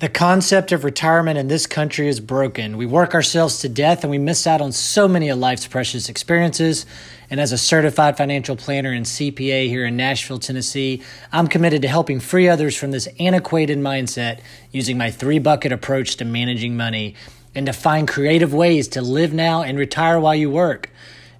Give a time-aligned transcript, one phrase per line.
[0.00, 2.76] The concept of retirement in this country is broken.
[2.76, 6.08] We work ourselves to death and we miss out on so many of life's precious
[6.08, 6.84] experiences.
[7.30, 11.00] And as a certified financial planner and CPA here in Nashville, Tennessee,
[11.30, 14.40] I'm committed to helping free others from this antiquated mindset
[14.72, 17.14] using my three bucket approach to managing money
[17.54, 20.90] and to find creative ways to live now and retire while you work.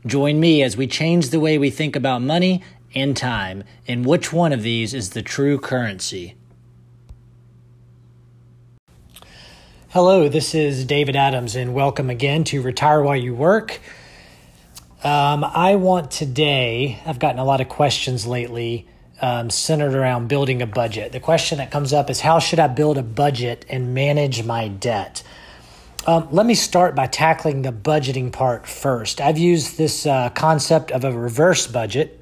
[0.07, 2.63] Join me as we change the way we think about money
[2.95, 6.37] and time and which one of these is the true currency.
[9.95, 13.81] Hello, this is David Adams, and welcome again to Retire While You Work.
[15.05, 18.89] Um, I want today, I've gotten a lot of questions lately
[19.23, 21.13] um, centered around building a budget.
[21.13, 24.67] The question that comes up is how should I build a budget and manage my
[24.67, 25.23] debt?
[26.09, 29.21] Um, let me start by tackling the budgeting part first.
[29.21, 32.21] I've used this uh, concept of a reverse budget.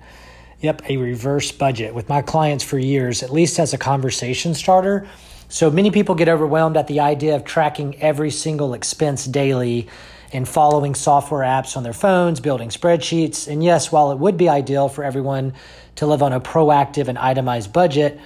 [0.61, 5.09] Yep, a reverse budget with my clients for years, at least as a conversation starter
[5.53, 9.87] so many people get overwhelmed at the idea of tracking every single expense daily
[10.33, 13.47] and following software apps on their phones, building spreadsheets.
[13.53, 15.53] And yes, while it would be ideal for everyone
[15.97, 18.19] to live on a proactive and itemized budget,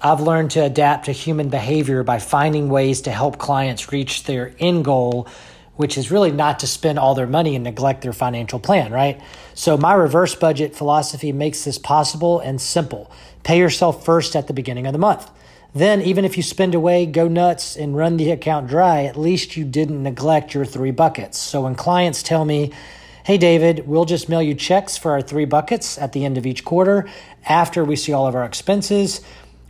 [0.00, 4.54] I've learned to adapt to human behavior by finding ways to help clients reach their
[4.60, 5.26] end goal,
[5.74, 9.20] which is really not to spend all their money and neglect their financial plan, right?
[9.52, 13.10] So, my reverse budget philosophy makes this possible and simple.
[13.42, 15.28] Pay yourself first at the beginning of the month.
[15.74, 19.56] Then, even if you spend away, go nuts, and run the account dry, at least
[19.56, 21.38] you didn't neglect your three buckets.
[21.38, 22.72] So when clients tell me,
[23.24, 26.46] hey, David, we'll just mail you checks for our three buckets at the end of
[26.46, 27.06] each quarter
[27.46, 29.20] after we see all of our expenses,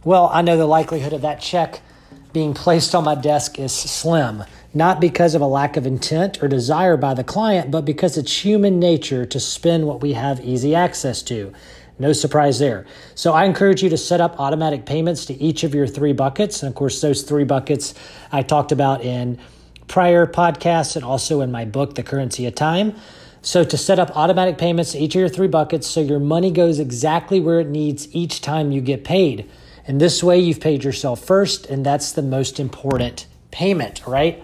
[0.05, 1.81] well, I know the likelihood of that check
[2.33, 4.45] being placed on my desk is slim.
[4.75, 8.45] Not because of a lack of intent or desire by the client, but because it's
[8.45, 11.53] human nature to spend what we have easy access to.
[11.99, 12.87] No surprise there.
[13.15, 16.63] So I encourage you to set up automatic payments to each of your three buckets.
[16.63, 17.95] And of course, those three buckets
[18.31, 19.39] I talked about in
[19.89, 22.95] prior podcasts and also in my book, The Currency of Time.
[23.43, 26.51] So to set up automatic payments to each of your three buckets so your money
[26.51, 29.49] goes exactly where it needs each time you get paid.
[29.87, 34.43] And this way you've paid yourself first, and that's the most important payment, right?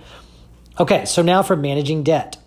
[0.80, 2.38] Okay, so now for managing debt.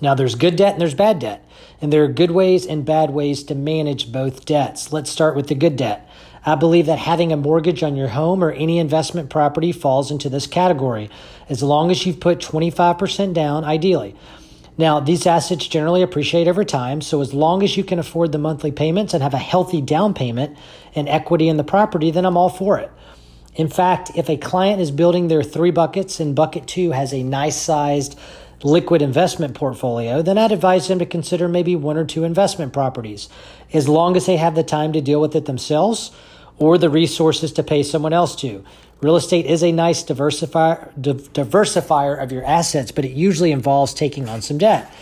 [0.00, 1.44] Now there's good debt and there's bad debt
[1.80, 4.92] and there are good ways and bad ways to manage both debts.
[4.92, 6.08] Let's start with the good debt.
[6.44, 10.30] I believe that having a mortgage on your home or any investment property falls into
[10.30, 11.10] this category,
[11.50, 14.16] as long as you've put 25% down, ideally.
[14.78, 18.38] Now, these assets generally appreciate over time, so as long as you can afford the
[18.38, 20.56] monthly payments and have a healthy down payment
[20.94, 22.90] and equity in the property, then I'm all for it.
[23.56, 27.22] In fact, if a client is building their three buckets and bucket two has a
[27.22, 28.18] nice sized
[28.62, 33.28] liquid investment portfolio, then I'd advise them to consider maybe one or two investment properties,
[33.72, 36.10] as long as they have the time to deal with it themselves
[36.58, 38.62] or the resources to pay someone else to.
[39.00, 44.28] Real estate is a nice diversifier, diversifier of your assets, but it usually involves taking
[44.28, 44.92] on some debt.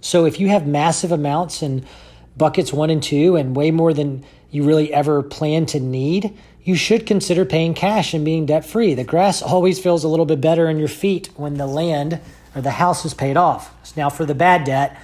[0.00, 1.84] So if you have massive amounts in
[2.36, 6.76] buckets one and two and way more than you really ever plan to need, you
[6.76, 8.94] should consider paying cash and being debt free.
[8.94, 12.20] The grass always feels a little bit better in your feet when the land
[12.54, 13.74] or the house is paid off.
[13.96, 15.00] Now, for the bad debt,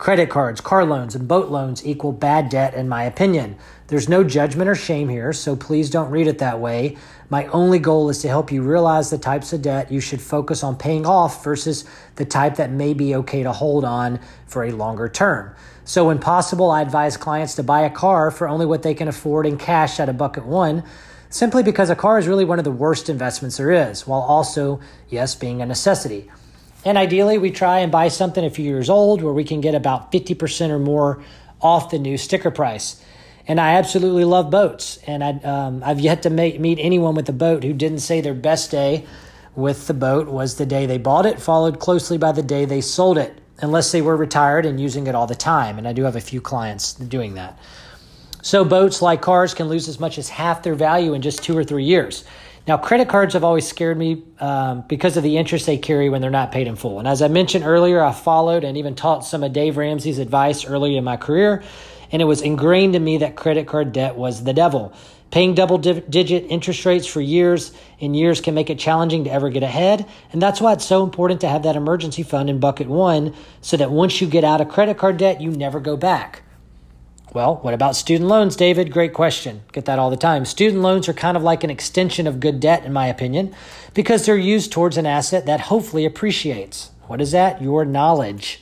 [0.00, 3.54] credit cards, car loans, and boat loans equal bad debt, in my opinion.
[3.88, 6.96] There's no judgment or shame here, so please don't read it that way.
[7.28, 10.64] My only goal is to help you realize the types of debt you should focus
[10.64, 11.84] on paying off versus
[12.16, 15.54] the type that may be okay to hold on for a longer term.
[15.84, 19.06] So, when possible, I advise clients to buy a car for only what they can
[19.06, 20.82] afford in cash at a bucket one,
[21.28, 24.80] simply because a car is really one of the worst investments there is, while also,
[25.10, 26.30] yes, being a necessity.
[26.84, 29.74] And ideally, we try and buy something a few years old where we can get
[29.74, 31.22] about 50% or more
[31.60, 33.02] off the new sticker price.
[33.46, 34.98] And I absolutely love boats.
[35.06, 38.20] And I, um, I've yet to make, meet anyone with a boat who didn't say
[38.20, 39.06] their best day
[39.54, 42.80] with the boat was the day they bought it, followed closely by the day they
[42.80, 45.78] sold it, unless they were retired and using it all the time.
[45.78, 47.58] And I do have a few clients doing that.
[48.42, 51.56] So, boats, like cars, can lose as much as half their value in just two
[51.56, 52.24] or three years.
[52.70, 56.20] Now, credit cards have always scared me um, because of the interest they carry when
[56.20, 57.00] they're not paid in full.
[57.00, 60.64] And as I mentioned earlier, I followed and even taught some of Dave Ramsey's advice
[60.64, 61.64] early in my career,
[62.12, 64.92] and it was ingrained in me that credit card debt was the devil.
[65.32, 69.50] Paying double digit interest rates for years and years can make it challenging to ever
[69.50, 70.06] get ahead.
[70.30, 73.78] And that's why it's so important to have that emergency fund in bucket one so
[73.78, 76.42] that once you get out of credit card debt, you never go back.
[77.32, 78.92] Well, what about student loans, David?
[78.92, 79.62] Great question.
[79.70, 80.44] Get that all the time.
[80.44, 83.54] Student loans are kind of like an extension of good debt, in my opinion,
[83.94, 86.90] because they're used towards an asset that hopefully appreciates.
[87.06, 87.62] What is that?
[87.62, 88.60] Your knowledge.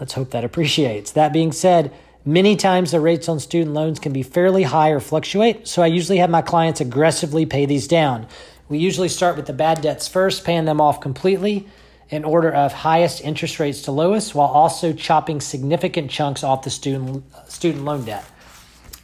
[0.00, 1.10] Let's hope that appreciates.
[1.12, 1.92] That being said,
[2.24, 5.88] many times the rates on student loans can be fairly high or fluctuate, so I
[5.88, 8.26] usually have my clients aggressively pay these down.
[8.70, 11.68] We usually start with the bad debts first, paying them off completely
[12.10, 16.70] in order of highest interest rates to lowest, while also chopping significant chunks off the
[16.70, 18.24] student student loan debt.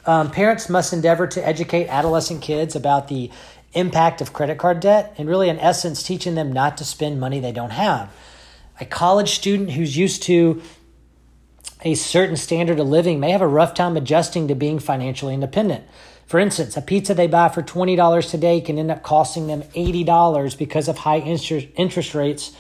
[0.07, 3.31] Um, parents must endeavor to educate adolescent kids about the
[3.73, 7.41] impact of credit card debt and really, in essence, teaching them not to spend money
[7.41, 8.11] they don't have.
[8.81, 10.63] A college student who's used to
[11.83, 15.85] a certain standard of living may have a rough time adjusting to being financially independent.
[16.27, 20.57] For instance, a pizza they buy for $20 today can end up costing them $80
[20.57, 22.57] because of high interest rates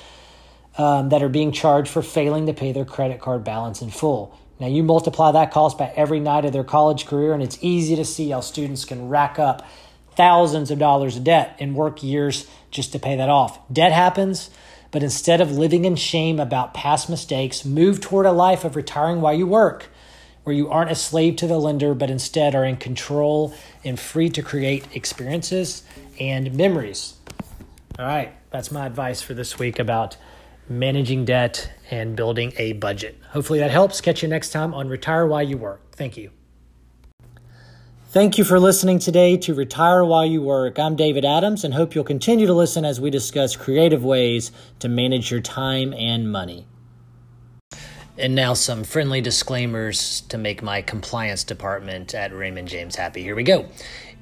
[0.76, 4.38] um, that are being charged for failing to pay their credit card balance in full.
[4.60, 7.96] Now, you multiply that cost by every night of their college career, and it's easy
[7.96, 9.66] to see how students can rack up
[10.16, 13.58] thousands of dollars of debt and work years just to pay that off.
[13.72, 14.50] Debt happens,
[14.90, 19.20] but instead of living in shame about past mistakes, move toward a life of retiring
[19.20, 19.88] while you work,
[20.44, 24.28] where you aren't a slave to the lender, but instead are in control and free
[24.28, 25.82] to create experiences
[26.20, 27.14] and memories.
[27.98, 30.16] All right, that's my advice for this week about
[30.68, 33.20] managing debt and building a budget.
[33.30, 34.00] Hopefully that helps.
[34.00, 35.92] Catch you next time on Retire While You Work.
[35.92, 36.30] Thank you.
[38.08, 40.78] Thank you for listening today to Retire While You Work.
[40.78, 44.88] I'm David Adams and hope you'll continue to listen as we discuss creative ways to
[44.88, 46.66] manage your time and money.
[48.16, 53.22] And now, some friendly disclaimers to make my compliance department at Raymond James happy.
[53.24, 53.68] Here we go.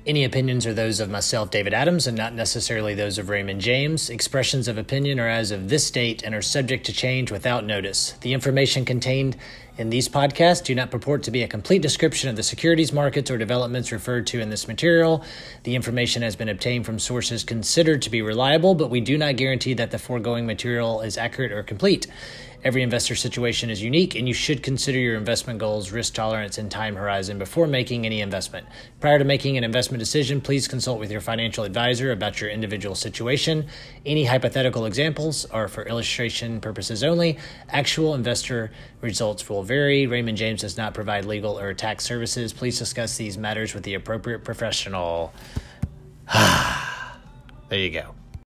[0.04, 4.10] Any opinions are those of myself, David Adams, and not necessarily those of Raymond James.
[4.10, 8.14] Expressions of opinion are as of this date and are subject to change without notice.
[8.20, 9.36] The information contained
[9.78, 13.30] in these podcasts do not purport to be a complete description of the securities markets
[13.30, 15.24] or developments referred to in this material.
[15.64, 19.36] The information has been obtained from sources considered to be reliable, but we do not
[19.36, 22.06] guarantee that the foregoing material is accurate or complete.
[22.64, 26.70] Every investor situation is unique, and you should consider your investment goals, risk tolerance, and
[26.70, 28.68] time horizon before making any investment.
[29.00, 32.94] Prior to making an investment decision, please consult with your financial advisor about your individual
[32.94, 33.66] situation.
[34.06, 37.36] Any hypothetical examples are for illustration purposes only.
[37.68, 38.70] Actual investor
[39.00, 40.06] results will vary.
[40.08, 42.52] Raymond James does not provide legal or tax services.
[42.52, 45.32] Please discuss these matters with the appropriate professional.
[47.68, 48.14] there you go.